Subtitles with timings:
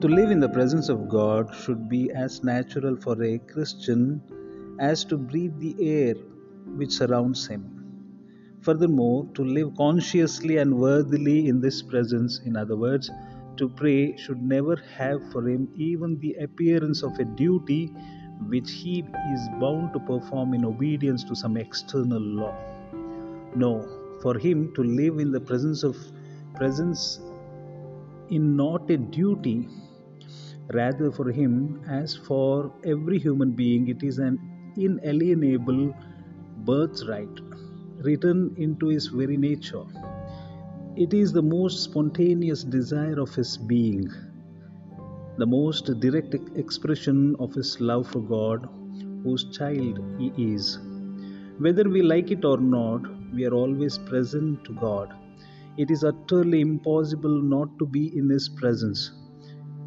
[0.00, 4.22] To live in the presence of God should be as natural for a Christian
[4.78, 6.14] as to breathe the air
[6.76, 7.62] which surrounds him.
[8.62, 13.10] Furthermore, to live consciously and worthily in this presence, in other words,
[13.58, 17.88] to pray should never have for him even the appearance of a duty
[18.48, 19.00] which he
[19.34, 22.54] is bound to perform in obedience to some external law.
[23.54, 23.86] No,
[24.22, 25.94] for him to live in the presence of
[26.54, 27.20] presence
[28.30, 29.68] in not a duty,
[30.72, 34.38] rather for him, as for every human being, it is an
[34.76, 35.94] inalienable
[36.64, 37.40] birthright
[38.04, 39.84] written into his very nature.
[40.96, 44.10] It is the most spontaneous desire of his being,
[45.38, 48.68] the most direct expression of his love for God,
[49.22, 50.78] whose child he is.
[51.58, 53.02] Whether we like it or not,
[53.34, 55.12] we are always present to God.
[55.76, 59.12] It is utterly impossible not to be in His presence.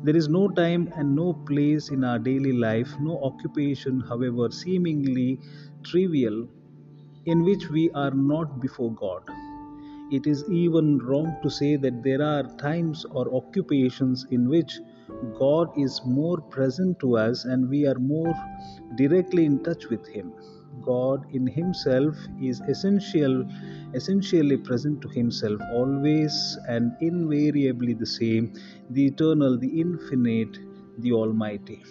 [0.04, 5.40] There is no time and no place in our daily life, no occupation, however seemingly
[5.82, 6.46] trivial,
[7.26, 9.24] in which we are not before God.
[10.12, 14.78] It is even wrong to say that there are times or occupations in which
[15.40, 18.36] God is more present to us and we are more
[18.98, 20.34] directly in touch with Him.
[20.82, 23.46] God in Himself is essential,
[23.94, 28.54] essentially present to Himself, always and invariably the same,
[28.90, 30.58] the eternal, the infinite,
[31.00, 31.84] the Almighty.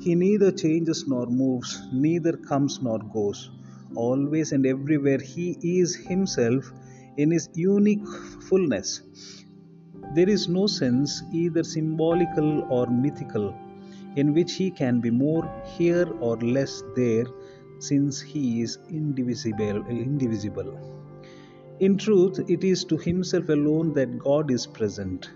[0.00, 3.50] He neither changes nor moves, neither comes nor goes.
[3.94, 6.72] Always and everywhere He is Himself
[7.16, 8.06] in His unique
[8.48, 9.02] fullness.
[10.14, 13.54] There is no sense, either symbolical or mythical,
[14.16, 17.26] in which He can be more here or less there
[17.88, 20.72] since he is indivisible indivisible.
[21.80, 25.30] In truth it is to himself alone that god is present.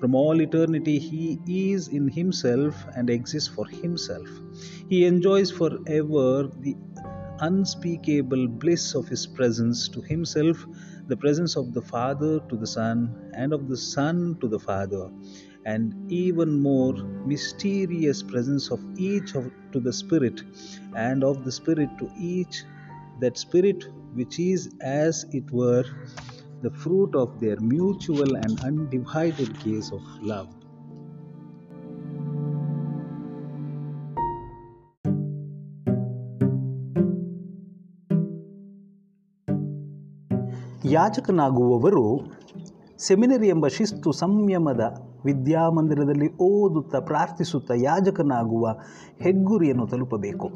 [0.00, 1.38] From all eternity he
[1.72, 4.28] is in himself and exists for himself.
[4.88, 6.76] He enjoys forever the
[7.40, 10.66] unspeakable bliss of his presence to himself
[11.06, 15.10] the presence of the father to the son and of the son to the father
[15.65, 16.93] and even more
[17.25, 20.41] mysterious presence of each of, to the spirit
[20.95, 22.63] and of the spirit to each
[23.19, 25.85] that spirit which is as it were
[26.61, 30.49] the fruit of their mutual and undivided gaze of love
[40.93, 42.05] ಯಾಜಕನಾಗುವವರು
[43.07, 44.83] seminary ಎಂಬ ಶಿಸ್ತು ಸಂಯಮದ
[45.24, 48.76] ವಿದ್ಯಾಮಂದಿರದಲ್ಲಿ ಓದುತ್ತಾ ಪ್ರಾರ್ಥಿಸುತ್ತಾ ಯಾಜಕನಾಗುವ
[49.20, 50.50] ಹೆಗ್ಗುರಿಯನ್ನು ತಲುಪಬೇಕು.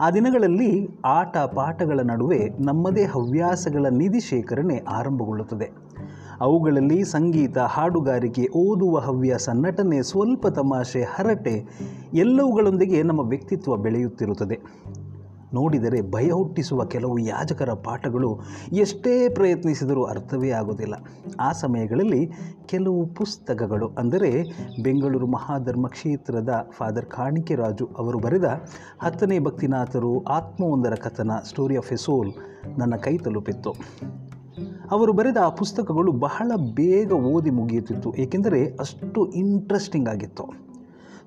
[0.00, 5.70] ಆ ದಿನಗಳಲ್ಲಿ ಆಟ ಪಾಠಗಳ ನಡುವೆ ನಮ್ಮದೇ ಹವ್ಯಾಸಗಳ ನಿಧಿ ಶೇಖರಣೆ ಆರಂಭಗೊಳ್ಳುತ್ತದೆ.
[6.40, 11.64] ಅವುಗಳಲ್ಲಿ ಸಂಗೀತ, ಹಾಡುಗಾರಿಕೆ, ಓದುವ ಹವ್ಯಾಸ, ನಟನೆ, ಸ್ವಲ್ಪ ತಮಾಷೆ, ಹರಟೆ
[12.14, 14.60] ಎಲ್ಲವುಗಳೊಂದಿಗೆ ನಮ್ಮ ವ್ಯಕ್ತಿತ್ವ ಬೆಳೆಯುತ್ತಿರುತ್ತದೆ.
[15.54, 18.40] ನೋಡಿದರೆ ಭಯ ಹುಟ್ಟಿಸುವ ಕೆಲವು ಯಾಜಕರ ಪಾಠಗಳು
[18.72, 20.94] ಎಷ್ಟೇ ಪ್ರಯತ್ನಿಸಿದರೂ ಅರ್ಥವೇ ಆಗೋದಿಲ್ಲ.
[21.40, 22.30] ಆ ಸಮಯಗಳಲ್ಲಿ
[22.66, 24.42] ಕೆಲವು ಪುಸ್ತಕಗಳು ಅಂದರೆ
[24.82, 28.44] ಬೆಂಗಳೂರು ಮಹಾಧರ್ಮ ಕ್ಷೇತ್ರದ ಫಾದರ್ ಕಾಣಿಕೆ ರಾಜು ಅವರು ಬರೆದ
[29.02, 32.32] ಹತ್ತನೇ ಭಕ್ತಿನಾಥರು ಆತ್ಮವೊಂದರ ಕಥನ ಸ್ಟೋರಿ ಆಫ್ ಎ ಸೋಲ್
[32.78, 33.72] ನನ್ನ ಕೈ ತಲುಪಿತ್ತು.
[34.90, 40.67] ಅವರು ಬರೆದ ಆ ಪುಸ್ತಕಗಳು ಬಹಳ ಬೇಗ ಓದಿ ಮುಗಿಯುತ್ತಿತ್ತು, ಏಕೆಂದರೆ ಅಷ್ಟು ಇಂಟ್ರೆಸ್ಟಿಂಗ್ ಆಗಿತ್ತು.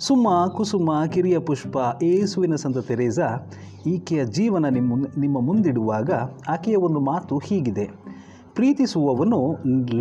[0.02, 3.52] ಸುಮ್ಮ ಕುಸುಮ ಕಿರಿಯ ಪುಷ್ಪ ಏಸುವಿನ ಸಂತ ತೆರೇಸಾ,
[3.88, 6.10] ಈಕೆಯ ಜೀವನ ನಿಮ್ಮ ನಿಮ್ಮ ಮುಂದಿಡುವಾಗ
[6.50, 7.86] ಆಕೆಯ ಒಂದು ಮಾತು ಹೀಗಿದೆ.
[8.56, 9.40] ಪ್ರೀತಿಸುವವನು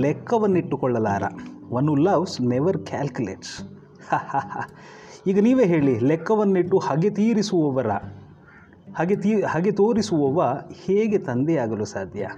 [0.00, 1.22] ಲೆಕ್ಕವನ್ನಿಟ್ಟುಕೊಳ್ಳಲಾರ.
[1.70, 3.54] One who loves never calculates
[5.26, 7.90] ಈಗ ನೀವೇ ಹೇಳಿ, ಲೆಕ್ಕವನ್ನಿಟ್ಟು ಹಾಗೆ ತೀರಿಸುವವರ,
[8.96, 12.28] ಹಾಗೆ ತೀ, ಹಾಗೆ ತೋರಿಸುವವ ಹೇಗೆ ತಂದೆಯಾಗಲು ಸಾಧ್ಯ?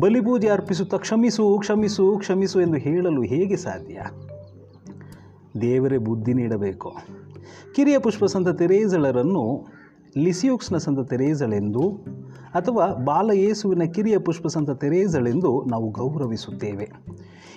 [0.00, 4.00] ಬಲಿಪೂಜೆ ಅರ್ಪಿಸುತ್ತಾ ಕ್ಷಮಿಸು ಕ್ಷಮಿಸು ಕ್ಷಮಿಸು ಎಂದು ಹೇಳಲು ಹೇಗೆ ಸಾಧ್ಯ?
[5.60, 6.92] ದೇವರೇ ಬುದ್ಧಿ ನೀಡಬೇಕು.
[7.76, 9.66] ಕಿರಿಯ ಪುಷ್ಪ ಸಂತ ತೆರೇಜಳರನ್ನು
[10.18, 11.88] ಲಿಸಿಯೋಕ್ಸ್ನ ಸಂತ ತೆರೇಜಳೆಂದು
[12.54, 16.90] ಅಥವಾ ಬಾಲಯೇಸುವಿನ ಕಿರಿಯ ಪುಷ್ಪ ಸಂತ ತೆರೇಜಳೆಂದು ನಾವು ಗೌರವಿಸುತ್ತೇವೆ.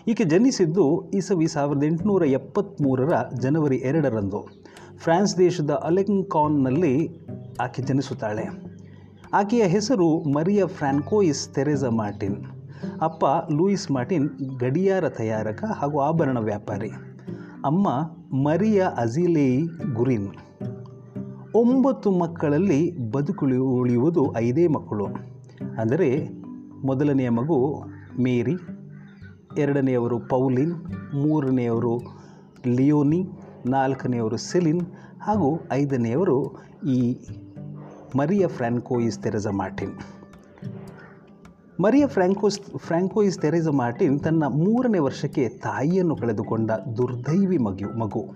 [0.08, 4.48] ಈಕೆ ಜನಿಸಿದ್ದು ಇಸವಿ ಸಾವಿರದ ಎಂಟುನೂರ ಎಪ್ಪತ್ತ್ಮೂರರ ಜನವರಿ ಎರಡರಂದು.
[4.98, 7.10] ಫ್ರಾನ್ಸ್ ದೇಶದ ಅಲೆಂಕಾನ್ನಲ್ಲಿ
[7.62, 8.74] ಆಕೆ ಜನಿಸುತ್ತಾಳೆ.
[9.34, 12.46] ಆಕೆಯ ಹೆಸರು ಮರಿಯ ಫ್ರಾನ್ಕೋಯಿಸ್ ತೆರೆಸಾ ಮಾರ್ಟಿನ್.
[13.02, 14.30] ಅಪ್ಪ ಲೂಯಿಸ್ ಮಾರ್ಟಿನ್
[14.60, 17.13] ಗಡಿಯಾರ ತಯಾರಕ ಹಾಗೂ ಆಭರಣ ವ್ಯಾಪಾರಿ.
[17.66, 17.90] ಅಮ್ಮ
[18.34, 19.62] ಮರಿಯ ಅಜಿಲೇಯಿ
[19.94, 20.28] ಗುರಿನ್.
[21.56, 25.06] ಒಂಬತ್ತು ಮಕ್ಕಳಲ್ಲಿ ಬದುಕುಳಿ ಉಳಿಯುವುದು ಐದೇ ಮಕ್ಕಳು.
[25.80, 26.30] ಅಂದರೆ
[26.86, 27.84] ಮೊದಲನೆಯ ಮಗು
[28.20, 28.56] ಮೇರಿ,
[29.58, 30.74] ಎರಡನೆಯವರು ಪೌಲಿನ್,
[31.16, 31.98] ಮೂರನೆಯವರು
[32.68, 33.30] ಲಿಯೋನಿ,
[33.66, 34.82] ನಾಲ್ಕನೆಯವರು ಸೆಲಿನ್
[35.22, 36.56] ಹಾಗೂ ಐದನೆಯವರು
[36.88, 37.18] ಈ
[38.16, 39.92] Maria Francoise Teresa Martin.
[41.80, 48.36] Maria Francois Francoise Teresa Martin ತನ್ನ ಮೂರನೇ ವರ್ಷಕ್ಕೆ ತಾಯಿಯನ್ನು ಕಳೆದುಕೊಂಡ ದುರ್ದೈವಿ ಮಗು ಮಗು.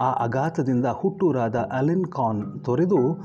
[0.00, 3.24] ಆ ಅಘಾತದಿಂದ ಹುಟ್ಟೂರಾದ ಅಲೆನ್ ಕಾನ್ ತೊರೆದು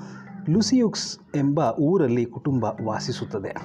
[0.50, 3.56] ಲುಸಿಯುಕ್ಸ್ ಎಂಬ ಊರಲ್ಲಿ ಕುಟುಂಬ ವಾಸಿಸುತ್ತದೆ.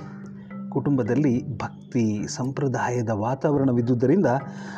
[0.71, 4.27] ಕುಟುಂಬದಲ್ಲಿ ಭಕ್ತಿ, ಸಂಪ್ರದಾಯದ ವಾತಾವರಣವಿದ್ದುದರಿಂದ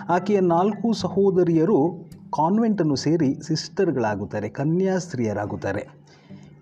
[0.08, 5.88] ಆಕೆಯ ನಾಲ್ಕು ಸಹೋದರಿಯರು ಕಾನ್ವೆಂಟನ್ನು ಸೇರಿ ಸಿಸ್ಟರ್ಗಳಾಗುತ್ತಾರೆ, ಕನ್ಯಾಸ್ತ್ರೀಯರಾಗುತ್ತಾರೆ.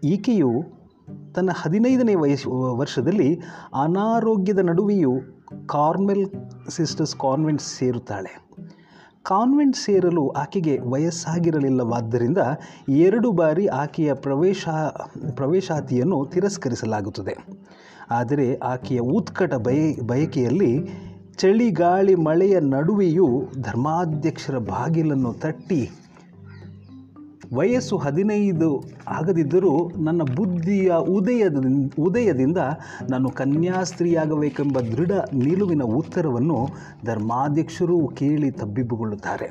[0.04, 0.81] ಈಕೆಯು
[1.34, 3.40] ತನ್ನ ಹದಿನೈದನೇ ವಯಸ್ಸು ವರ್ಷದಲ್ಲಿ
[3.82, 5.12] ಅನಾರೋಗ್ಯದ ನಡುವೆಯೂ
[5.66, 6.30] ಕಾರ್ಮೆಲ್
[6.70, 8.42] ಸಿಸ್ಟರ್ಸ್ ಕಾನ್ವೆಂಟ್ ಸೇರುತ್ತಾಳೆ.
[9.22, 12.38] ಕಾನ್ವೆಂಟ್ ಸೇರಲು ಆಕೆಗೆ ವಯಸ್ಸಾಗಿರಲಿಲ್ಲವಾದ್ದರಿಂದ
[12.88, 14.68] ಎರಡು ಬಾರಿ ಆಕೆಯ ಪ್ರವೇಶ,
[15.34, 17.36] ಪ್ರವೇಶಾತಿಯನ್ನು ತಿರಸ್ಕರಿಸಲಾಗುತ್ತದೆ.
[18.10, 20.88] ಆದರೆ ಆಕೆಯ ಉತ್ಕಟ ಬಯ, ಬಯಕೆಯಲ್ಲಿ
[21.36, 25.90] ಚಳಿಗಾಳಿ ಮಳೆಯ ನಡುವೆಯೂ ಧರ್ಮಾಧ್ಯಕ್ಷರ ಬಾಗಿಲನ್ನು ತಟ್ಟಿ
[27.54, 31.56] ವಯಸ್ಸು ಹದಿನೈದು ಆಗದಿದ್ದರೂ ನನ್ನ ಬುದ್ಧಿಯ ಉದಯದ
[31.98, 32.56] ಉದಯದಿಂದ
[33.10, 36.68] ನಾನು ಕನ್ಯಾಸ್ತ್ರೀಯಾಗಬೇಕೆಂಬ ದೃಢ ನಿಲುವಿನ ಉತ್ತರವನ್ನು
[37.04, 39.50] ಧರ್ಮಾಧ್ಯಕ್ಷರು ಕೇಳಿ ತಬ್ಬಿಬ್ಬುಗೊಳ್ಳುತ್ತಾರೆ.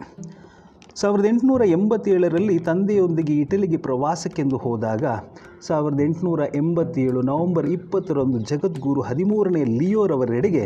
[0.96, 5.04] ಸಾವಿರದ ಎಂಟುನೂರ ಎಂಬತ್ತೇಳರಲ್ಲಿ ತಂದೆಯೊಂದಿಗೆ ಇಟಲಿಗೆ ಪ್ರವಾಸಕ್ಕೆಂದು ಹೋದಾಗ,
[5.68, 10.66] ಸಾವಿರದ ಎಂಟುನೂರ ಎಂಬತ್ತೇಳು ನವೆಂಬರ್ ಇಪ್ಪತ್ತರಂದು ಜಗದ್ಗುರು ಹದಿಮೂರನೇ ಲಿಯೋರವರೆಡೆಗೆ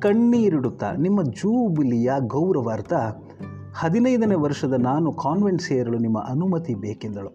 [0.00, 2.92] ಕಣ್ಣೀರಿಡುತ್ತಾ, ನಿಮ್ಮ ಜೂಬಿಲಿಯ ಗೌರವಾರ್ಥ
[3.76, 7.32] ಹದಿನೈದನೇ ವರ್ಷದ ನಾನು ಕಾನ್ವೆಂಟ್ ಸೇರಲು ನಿಮ್ಮ ಅನುಮತಿ ಬೇಕೆಂದಳು.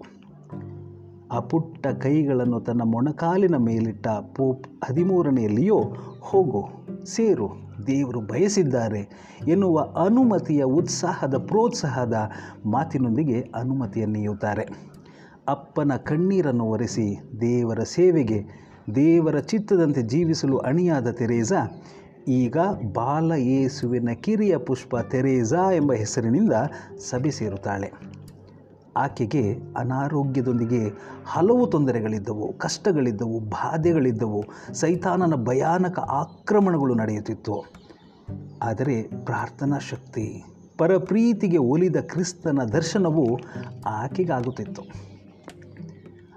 [1.31, 6.67] ಆ ಪುಟ್ಟ ಕೈಗಳನ್ನು ತನ್ನ ಮೊಣಕಾಲಿನ ಮೇಲಿಟ್ಟ ಪೋಪ್ ಹದಿಮೂರನೆಯಲ್ಲಿಯೋ, ಹೋಗು,
[7.05, 7.49] ಸೇರು,
[7.87, 9.09] ದೇವರು ಬಯಸಿದ್ದಾರೆ
[9.47, 12.29] ಎನ್ನುವ ಅನುಮತಿಯ ಉತ್ಸಾಹದ ಪ್ರೋತ್ಸಾಹದ
[12.65, 14.67] ಮಾತಿನೊಂದಿಗೆ ಅನುಮತಿಯನ್ನು ನೀಯುತ್ತಾರೆ
[15.47, 21.81] ಅಪ್ಪನ ಕಣ್ಣೀರನ್ನು ಒರೆಸಿ ದೇವರ ಸೇವೆಗೆ, ದೇವರ ಚಿತ್ತದಂತೆ ಜೀವಿಸಲು ಅಣಿಯಾದ ತೆರೇಸಾ
[22.29, 22.57] ಈಗ
[22.93, 26.53] ಬಾಲ ಯೇಸುವಿನ ಕಿರಿಯ ಪುಷ್ಪ ತೆರೇಸಾ ಎಂಬ ಹೆಸರಿನಿಂದ
[27.09, 27.91] ಸಭೆ ಸೇರುತ್ತಾಳೆ.
[28.97, 30.89] ಆಕೆಗೆ ಅನಾರೋಗ್ಯದೊಂದಿಗೆ
[31.25, 34.43] ಹಲವು ತೊಂದರೆಗಳಿದ್ದವು, ಕಷ್ಟಗಳಿದ್ದವು, ಬಾಧೆಗಳಿದ್ದವು,
[34.73, 37.65] ಸೈತಾನನ ಭಯಾನಕ ಆಕ್ರಮಣಗಳು ನಡೆಯುತ್ತಿತ್ತು.
[38.61, 40.43] ಆದರೆ ಪ್ರಾರ್ಥನಾ ಶಕ್ತಿ,
[40.77, 43.39] ಪರಪ್ರೀತಿಗೆ ಒಲಿದ ಕ್ರಿಸ್ತನ ದರ್ಶನವು
[43.85, 44.81] ಆಕೆಗಾಗುತ್ತಿತ್ತು.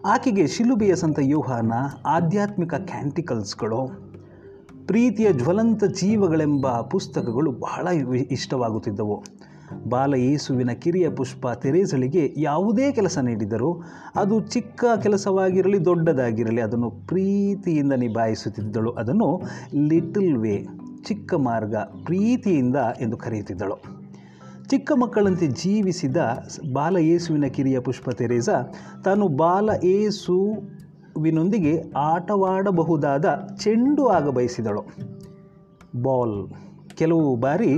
[0.07, 1.73] ಆಕೆಗೆ ಶಿಲುಬೆಯ ಸಂತ ಯೋಹಾನ
[2.07, 4.12] ಆಧ್ಯಾತ್ಮಿಕ ಕ್ಯಾಂಟಿಕಲ್ಸ್ಗಳು
[4.87, 7.89] ಪ್ರೀತಿಯ ಜ್ವಲಂತ ಜೀವಗಳೆಂಬ ಪುಸ್ತಕಗಳು ಬಹಳ
[8.31, 9.25] ಇಷ್ಟವಾಗುತ್ತಿದ್ದವು.
[9.89, 13.83] ಬಾಲ ಯೇಸುವಿನ ಕಿರಿಯ ಪುಷ್ಪ ತೆರೇಸಳಿಗೆ ಯಾವುದೇ ಕೆಲಸ ನೀಡಿದರೂ
[14.17, 18.93] ಅದು ಚಿಕ್ಕ ಕೆಲಸವಾಗಿರಲಿ, ದೊಡ್ಡದಾಗಿರಲಿ, ಅದನ್ನು ಪ್ರೀತಿಯಿಂದ ನಿಭಾಯಿಸುತ್ತಿದ್ದಳು.
[18.93, 19.41] ಅದನ್ನು
[19.89, 20.67] ಲಿಟಲ್ ವೇ,
[21.05, 24.03] ಚಿಕ್ಕ ಮಾರ್ಗ, ಪ್ರೀತಿಯಿಂದ ಎಂದು ಕರೆಯುತ್ತಿದ್ದಳು.
[24.69, 26.17] ಚಿಕ್ಕ ಮಕ್ಕಳಂತೆ ಜೀವಿಸಿದ
[26.73, 28.49] ಬಾಲ ಯೇಸುವಿನ ಕಿರಿಯ ಪುಷ್ಪ ತೆರೇಸ
[29.05, 29.71] ತಾನು ಬಾಲ
[31.13, 33.25] ಯೇಸುವಿನೊಂದಿಗೆ ಆಟವಾಡಬಹುದಾದ
[33.59, 34.83] ಚೆಂಡು ಆಗ ಬಯಸಿದಳು.
[36.03, 36.49] ಬಾಲ್.
[36.97, 37.73] ಕೆಲವು ಬಾರಿ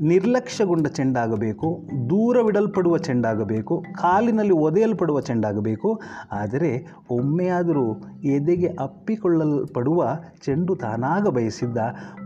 [0.00, 1.80] ನಿರ್ಲಕ್ಷ್ಯಗೊಂಡ ಚೆಂಡಾಗಬೇಕು,
[2.10, 6.00] ದೂರವಿಡಲ್ಪಡುವ ಚೆಂಡಾಗಬೇಕು, ಕಾಲಿನಲ್ಲಿ ಒದೆಯಲ್ಪಡುವ ಚೆಂಡಾಗಬೇಕು,
[6.32, 6.70] ಆದರೆ
[7.10, 7.86] ಒಮ್ಮೆಯಾದರೂ
[8.24, 10.04] ಎದೆಗೆ ಅಪ್ಪಿಕೊಳ್ಳಲ್ಪಡುವ
[10.44, 11.78] ಚೆಂಡು ತಾನಾಗ ಬಯಸಿದ್ದ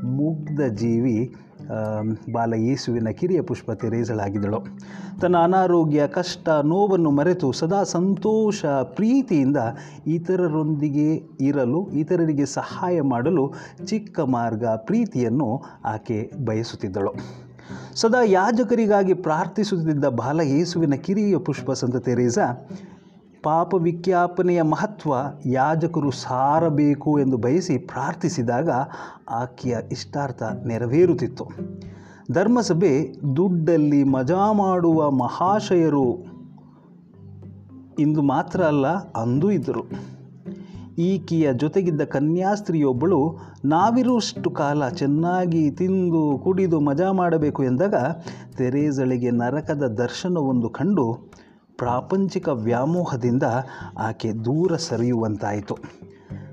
[0.05, 1.35] ಮುಗ್ಧ ಜೀವಿ
[2.33, 4.61] ಬಾಲ ಯೇಸುವಿನ ಕಿರಿಯ ಪುಷ್ಪ ತೆರೇಸಳಾಗಿದ್ದಳು
[5.21, 9.57] ತನ್ನ ಅನಾರೋಗ್ಯ, ಕಷ್ಟ, ನೋವನ್ನು ಮರೆತು ಸದಾ ಸಂತೋಷ, ಪ್ರೀತಿಯಿಂದ
[10.07, 13.55] ಇತರರೊಂದಿಗೆ ಇರಲು, ಇತರರಿಗೆ ಸಹಾಯ ಮಾಡಲು
[13.87, 17.13] ಚಿಕ್ಕ ಮಾರ್ಗ ಪ್ರೀತಿಯನ್ನು ಆಕೆ ಬಯಸುತ್ತಿದ್ದಳು.
[17.95, 22.39] ಸದಾ ಯಾಜಕರಿಗಾಗಿ ಪ್ರಾರ್ಥಿಸುತ್ತಿದ್ದ ಬಾಲ ಯೇಸುವಿನ ಕಿರಿಯ ಪುಷ್ಪ ಸಂತ ತೆರೇಸ
[23.47, 25.15] ಪಾಪ ವಿಜ್ಞಾಪನೆಯ ಮಹತ್ವ
[25.47, 28.71] ಯಾಜಕರು ಸಾರಬೇಕು ಎಂದು ಬಯಸಿ ಪ್ರಾರ್ಥಿಸಿದಾಗ
[29.31, 31.45] ಆಕೆಯ ಇಷ್ಟಾರ್ಥ ನೆರವೇರುತ್ತಿತ್ತು.
[32.33, 36.25] ಧರ್ಮಸಭೆ ದುಡ್ಡಲ್ಲಿ ಮಜಾ ಮಾಡುವ ಮಹಾಶಯರು
[37.99, 39.85] ಇಂದು ಮಾತ್ರ ಅಲ್ಲ, ಅಂದೂ ಇದ್ದರು.
[40.99, 47.95] ಈಕೆಯ ಜೊತೆಗಿದ್ದ ಕನ್ಯಾಸ್ತ್ರೀಯೊಬ್ಬಳು ನಾವಿರುವಷ್ಟು ಕಾಲ ಚೆನ್ನಾಗಿ ತಿಂದು ಕುಡಿದು ಮಜಾ ಮಾಡಬೇಕು ಎಂದಾಗ
[48.57, 51.37] ತೆರೇಸಳಿಗೆ ನರಕದ ದರ್ಶನವೊಂದು ಕಂಡು
[51.79, 53.43] ಪ್ರಾಪಂಚಿಕ ವ್ಯಾಮೋಹದಿಂದ
[53.99, 55.77] ಆಕೆ ದೂರ ಸರಿಯುವಂತಾಯಿತು.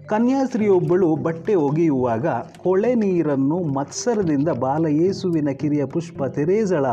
[0.07, 2.27] ಕನ್ಯಾಸ್ತ್ರೀಯೊಬ್ಬಳು ಬಟ್ಟೆ ಒಗೆಯುವಾಗ
[2.63, 6.85] ಕೊಳೆ ನೀರನ್ನು ಮತ್ಸರದಿಂದ ಬಾಲಯೇಸುವಿನ ಕಿರಿಯ ಪುಷ್ಪ ತೆರೇಸಳ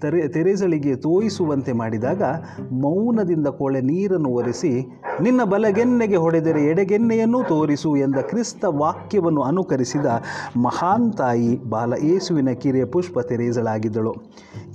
[0.00, 2.22] ತೆರೆ ತೆರೇಸಳಿಗೆ ತೋಯಿಸುವಂತೆ ಮಾಡಿದಾಗ
[2.72, 4.72] ಮೌನದಿಂದ ಕೊಳೆ ನೀರನ್ನು ಒರೆಸಿ,
[5.22, 10.06] ನಿನ್ನ ಬಲಗೆನ್ನೆಗೆ ಹೊಡೆದರೆ ಎಡಗೆನ್ನೆಯನ್ನೂ ತೋರಿಸು ಎಂದ ಕ್ರಿಸ್ತ ವಾಕ್ಯವನ್ನು ಅನುಕರಿಸಿದ
[10.56, 14.14] ಮಹಾನ್ ತಾಯಿ ಬಾಲ ಯೇಸುವಿನ ಕಿರಿಯ ಪುಷ್ಪ ತೆರೇಸಳಾಗಿದ್ದಳು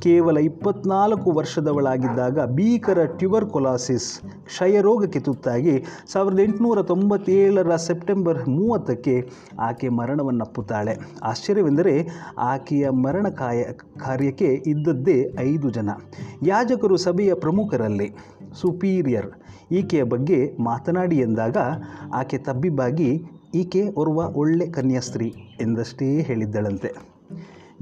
[0.02, 9.30] ಕೇವಲ ಇಪ್ಪತ್ನಾಲ್ಕು ವರ್ಷದವಳಾಗಿದ್ದಾಗ ಭೀಕರ ಟ್ಯುಬರ್ಕೊಲಾಸಿಸ್ ಕ್ಷಯರೋಗಕ್ಕೆ ತುತ್ತಾಗಿ ಸಾವಿರದ ಎಂಟುನೂರ ತೊಂಬತ್ತೇಳರ ಸೆಪ್ಟೆಂಬರ್ ಮೂವತ್ತಕ್ಕೆ
[9.60, 10.98] ಆಕೆ ಮರಣವನ್ನಪ್ಪುತ್ತಾಳೆ.
[11.24, 13.64] ಆಶ್ಚರ್ಯವೆಂದರೆ ಆಕೆಯ ಮರಣ ಕಾಯ,
[14.06, 15.90] ಕಾರ್ಯಕ್ಕೆ ಇದ್ದದ್ದೇ ಐದು ಜನ.
[16.48, 18.10] ಯಾಜಕರು ಸಭೆಯ ಪ್ರಮುಖರಲ್ಲಿ
[18.62, 19.32] ಸುಪೀರಿಯರ್
[19.72, 21.58] ಈಕೆಯ ಬಗ್ಗೆ ಮಾತನಾಡಿ ಎಂದಾಗ
[22.14, 23.24] ಆಕೆ ತಬ್ಬಿಬ್ಬಾಗಿ,
[23.56, 27.11] ಈಕೆ ಓರ್ವ ಒಳ್ಳೆ ಕನ್ಯಾಸ್ತ್ರೀ ಎಂದಷ್ಟೇ ಹೇಳಿದ್ದಳಂತೆ.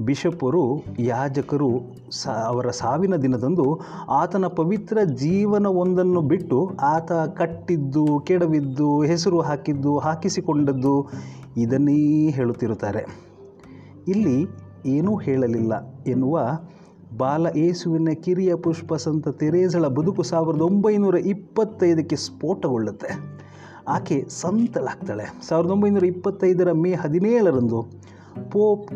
[0.04, 1.70] ಬಿಷಪ್ಪರು ಯಾಜಕರು
[2.10, 11.10] ಸ, ಅವರ ಸಾವಿನ ದಿನದಂದು ಆತನ ಪವಿತ್ರ ಜೀವನವೊಂದನ್ನು ಬಿಟ್ಟು ಆತ ಕಟ್ಟಿದ್ದು, ಕೆಡವಿದ್ದು, ಹೆಸರು ಹಾಕಿದ್ದು, ಹಾಕಿಸಿಕೊಂಡದ್ದು
[11.56, 13.06] ಇದನ್ನೇ ಹೇಳುತ್ತಿರುತ್ತಾರೆ.
[14.08, 14.46] ಇಲ್ಲಿ
[14.86, 16.40] ಏನೂ ಹೇಳಲಿಲ್ಲ ಎನ್ನುವ
[17.18, 23.40] ಬಾಲ ಏಸುವಿನ ಕಿರಿಯ ಪುಷ್ಪ ಸಂತ ತೆರೇಸಳ ಬದುಕು ಸಾವಿರದ ಒಂಬೈನೂರ ಇಪ್ಪತ್ತೈದಕ್ಕೆ ಸ್ಫೋಟಗೊಳ್ಳುತ್ತೆ.
[23.88, 27.82] ಆಕೆ ಸಂತಳಾಗ್ತಾಳೆ ಸಾವಿರದ ಒಂಬೈನೂರ ಇಪ್ಪತ್ತೈದರ ಮೇ ಹದಿನೇಳರಂದು
[28.50, 28.92] ಪೋಪ್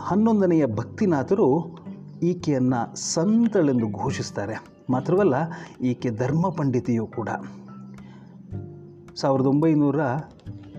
[0.00, 1.78] ಹನ್ನೊಂದನೆಯ ಭಕ್ತಿನಾಥರು
[2.22, 4.64] ಈಕೆಯನ್ನು ಸಂತಳೆಂದು ಘೋಷಿಸ್ತಾರೆ.
[4.90, 5.34] ಮಾತ್ರವಲ್ಲ,
[5.82, 7.28] ಈಕೆ ಧರ್ಮ ಪಂಡಿತೆಯೂ ಕೂಡ.
[9.16, 10.00] ಸಾವಿರದ ಒಂಬೈನೂರ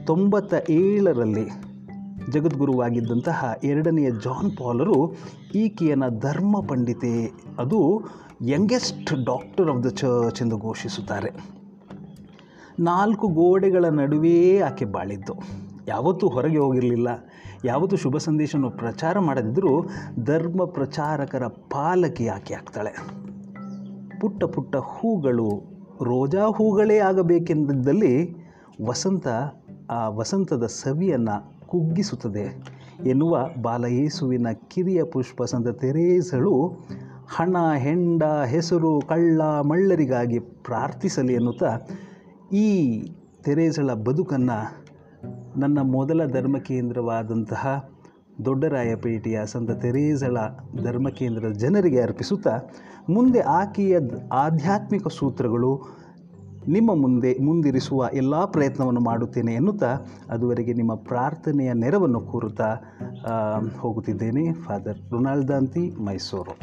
[0.07, 1.49] ತೊಂಬತ್ತ ಏಳರಲ್ಲಿ
[2.31, 5.15] ಜಗದ್ಗುರುವಾಗಿದ್ದಂತಹ ಎರಡನೆಯ ಜಾನ್ ಪಾಲರು
[5.55, 8.01] ಈಕೆಯನ್ನು ಧರ್ಮ ಪಂಡಿತೆ, ಅದು
[8.47, 11.31] youngest doctor of the church ಎಂದು ಘೋಷಿಸುತ್ತಾರೆ.
[12.79, 15.33] ನಾಲ್ಕು ಗೋಡೆಗಳ ನಡುವೆ ಆಕೆ ಬಾಳಿದ್ದು.
[15.89, 17.07] ಯಾವತ್ತೂ ಹೊರಗೆ ಹೋಗಿರಲಿಲ್ಲ.
[17.65, 19.73] ಯಾವತ್ತೂ ಶುಭ ಸಂದೇಶವನ್ನು ಪ್ರಚಾರ ಮಾಡದಿದ್ದರೂ
[20.23, 22.93] ಧರ್ಮ ಪ್ರಚಾರಕರ ಪಾಲಕಿ ಆಕೆ ಆಗ್ತಾಳೆ.
[24.19, 25.49] ಪುಟ್ಟ ಪುಟ್ಟ ಹೂಗಳು
[26.03, 28.13] ರೋಜಾ ಹೂಗಳೇ ಆಗಬೇಕೆಂದಿದ್ದಲ್ಲಿ
[28.85, 29.27] ವಸಂತ
[29.89, 32.45] ಆ ವಸಂತದ ಸವಿಯನ್ನು ಕುಗ್ಗಿಸುತ್ತದೆ
[33.05, 36.53] ಎನ್ನುವ ಬಾಲಯೇಸುವಿನ ಕಿರಿಯ ಪುಷ್ಪ ಸಂತ ತೆರೇಸಳು
[37.35, 41.77] ಹಣ, ಹೆಂಡ, ಹೆಸರು, ಕಳ್ಳ, ಮಳ್ಳರಿಗಾಗಿ ಪ್ರಾರ್ಥಿಸಲಿ ಎನ್ನುತ್ತಾ
[42.55, 42.67] ಈ
[43.43, 44.78] ತೆರೇಸಳ ಬದುಕನ್ನು
[45.59, 47.89] ನನ್ನ ಮೊದಲ ಧರ್ಮ ಕೇಂದ್ರವಾದಂತಹ
[48.45, 50.37] ದೊಡ್ಡರಾಯಪೇಟೆಯ ಸಂತ ತೆರೇಸಳ
[50.83, 52.53] ಧರ್ಮ ಕೇಂದ್ರದ ಜನರಿಗೆ ಅರ್ಪಿಸುತ್ತಾ,
[53.09, 53.97] ಮುಂದೆ ಆಕೆಯ
[54.33, 55.71] ಆಧ್ಯಾತ್ಮಿಕ ಸೂತ್ರಗಳು
[56.67, 59.91] ನಿಮ್ಮ ಮುಂದೆ ಮುಂದಿರಿಸುವ ಎಲ್ಲ ಪ್ರಯತ್ನವನ್ನು ಮಾಡುತ್ತೇನೆ ಎನ್ನುತ್ತಾ,
[60.29, 62.69] ಅದುವರೆಗೆ ನಿಮ್ಮ ಪ್ರಾರ್ಥನೆಯ ನೆರವನ್ನು ಕೋರುತ್ತಾ
[63.79, 64.45] ಹೋಗುತ್ತಿದ್ದೇನೆ.
[64.53, 66.55] Father Ronald ದಾಂತಿ Mysuru